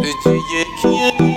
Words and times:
درجه 0.00 0.36
یکیه 0.36 0.92
یه 1.20 1.35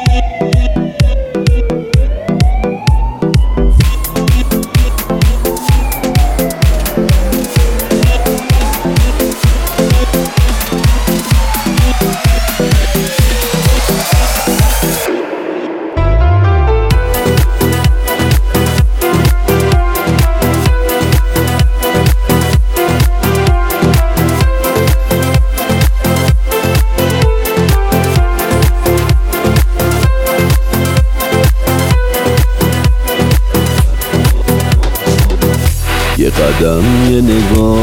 قدم 36.39 36.83
یه 37.11 37.21
نگاه 37.21 37.79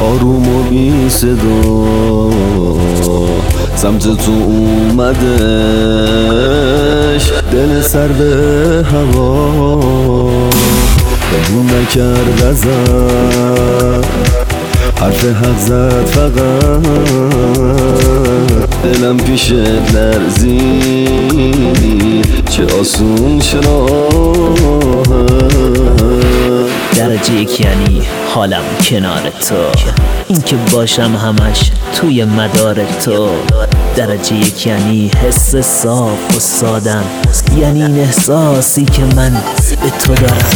آروم 0.00 0.48
و 0.48 0.62
بی 0.62 1.08
صدا. 1.08 2.30
سمت 3.76 4.02
تو 4.02 4.32
اومدش 4.32 5.12
دل 7.52 7.80
سر 7.82 8.08
به 8.08 8.84
هوا. 8.92 9.80
قبول 11.32 11.66
نکرد 11.82 12.42
ازم 12.50 14.00
حرف 15.00 15.24
حق 15.24 15.58
زد 15.58 16.06
فقط. 16.06 16.82
دلم 18.84 19.16
پیش 19.16 19.52
لرزید 19.94 21.42
چه 22.50 22.64
آسون 22.80 23.40
شناهم 23.40 24.32
درجه 26.96 27.34
یک 27.34 27.60
یعنی 27.60 28.02
حالم 28.34 28.64
کنار 28.90 29.20
تو. 29.48 29.54
اینکه 30.28 30.56
باشم 30.56 31.16
همش 31.16 31.70
توی 31.94 32.24
مدار 32.24 32.84
تو. 33.04 33.28
درجه 33.96 34.34
یک 34.34 34.66
یعنی 34.66 35.10
حس 35.22 35.56
صاف 35.56 36.36
و 36.36 36.40
سادم. 36.40 37.04
یعنی 37.56 37.82
این 37.82 37.98
احساسی 37.98 38.84
که 38.84 39.02
من 39.16 39.32
به 39.82 39.90
تو 39.90 40.14
دارم. 40.14 40.50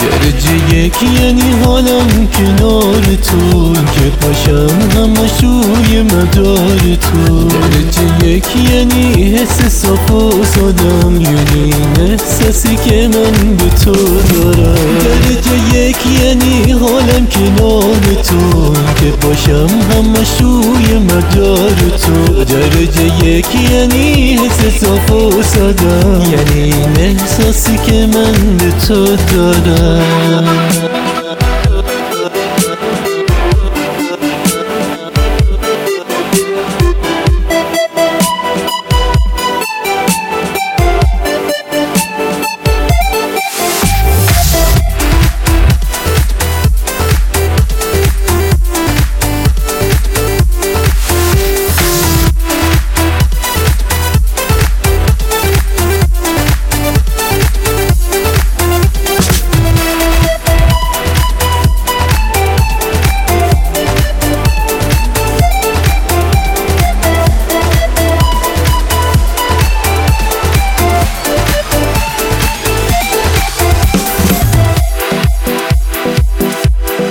درجه 0.00 0.76
یک 0.76 0.96
یعنی 1.02 1.62
حالم 1.64 2.28
کنار 2.38 3.02
تو 3.02 3.72
که 3.74 4.10
پاشم 4.20 4.78
همش 4.96 5.30
روی 5.42 6.02
مدار 6.02 6.78
تو. 6.96 7.44
درجه 7.44 8.26
یک 8.26 8.46
یعنی 8.70 9.36
حس 9.36 9.82
صاف 9.82 10.10
و 10.10 10.44
سادم 10.44 11.20
یعنی 11.20 11.74
این 11.74 12.10
احساسی 12.10 12.76
که 12.76 13.08
من 13.08 13.56
به 13.56 13.68
تو 13.84 13.92
دارم. 14.32 14.98
درجه 15.04 15.76
یک 15.76 15.96
یعنی 16.22 16.72
حالم 16.72 17.26
کنار 17.26 18.22
تو 18.24 18.72
که 19.00 19.10
پاشم 19.10 19.68
همش 19.92 20.40
روی 20.40 20.98
مدار 20.98 21.70
تو. 22.06 22.44
درجه 22.60 23.26
یک 23.26 23.46
یعنی 23.72 24.36
حس 24.36 24.84
صاف 24.84 25.46
سادم 25.46 26.22
یعنی 26.22 26.72
این 26.72 26.98
احساسی 26.98 27.76
که 27.76 28.06
من 28.06 28.56
به 28.56 28.70
تو 28.86 29.16
دارم. 29.16 30.89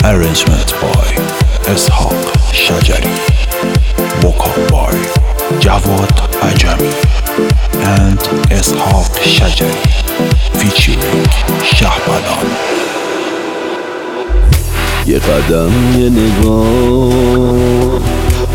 Arrangement 0.10 0.70
by 0.82 1.22
اسحاق 1.72 2.34
شجری 2.54 3.16
Vocal 4.22 4.72
by 4.72 4.96
جواد 5.60 6.22
عجمی 6.42 6.94
And 7.84 8.52
اسحاق 8.52 9.20
شجری 9.26 9.84
Featuring 10.54 11.30
شهبلان 11.64 12.46
یه 15.08 15.20
قدم 15.20 15.72
یه 16.00 16.10
نگاه 16.10 18.00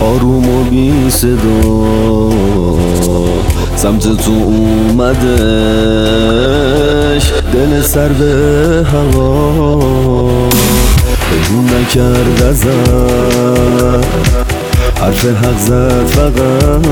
آروم 0.01 0.49
و 0.49 0.65
بی 0.65 1.11
صدا. 1.11 2.31
سمت 3.77 4.03
تو 4.03 4.33
اومدش 4.33 5.15
دل 7.53 7.83
سر 7.83 8.09
به 8.09 8.87
هوا. 8.93 10.49
بگو 11.35 11.63
نکرد 11.63 12.43
ازم 12.43 14.01
حرف 15.01 15.25
حق 15.25 15.59
زد 15.59 16.07
فقط. 16.07 16.85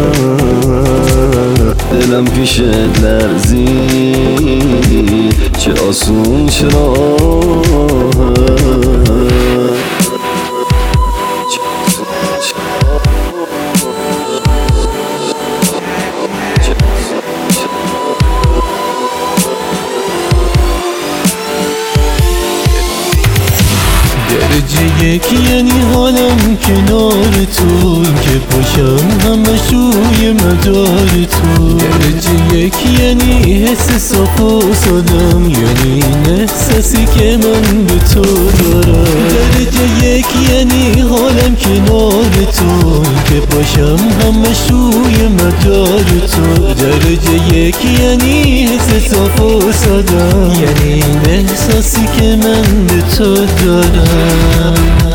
دلم 1.92 2.24
پیش 2.24 2.60
لرزید. 3.02 4.22
چه 5.58 5.72
آسون 5.88 6.48
شناهم 6.50 7.92
درجه 8.34 8.71
یک 25.02 25.32
یعنی 25.32 25.80
حالم 25.94 26.56
کنار 26.56 27.32
تو 27.56 28.02
که 28.04 28.38
پاشم 28.50 29.08
همش 29.24 29.41
روی 29.60 30.32
مدار 30.32 31.08
تو. 31.08 31.74
درجه 31.78 32.56
یک 32.56 32.74
یعنی 33.00 33.64
حس 33.64 33.90
صاف 33.98 34.40
و 34.40 34.74
سادم 34.74 35.44
یعنی 35.44 36.02
احساسی 36.40 37.06
که 37.06 37.36
من 37.36 37.84
به 37.84 37.94
تو 38.14 38.22
دارم. 38.22 39.04
درجه 39.28 40.06
یک 40.06 40.26
یعنی 40.50 41.00
حالم 41.00 41.56
کنار 41.56 42.30
تو. 42.58 43.02
که 43.28 43.40
پاشم 43.40 43.96
همش 44.22 44.70
روی 44.70 45.28
مدار 45.28 46.04
تو. 46.04 46.74
درجه 46.74 47.56
یک 47.56 47.76
یعنی 48.00 48.66
حس 48.66 49.10
صاف 49.10 49.40
و 49.40 49.72
سادم 49.72 50.52
یعنی 50.52 51.02
احساسی 51.28 52.06
که 52.18 52.36
من 52.36 52.86
به 52.86 53.02
تو 53.16 53.46
دارم. 53.64 55.11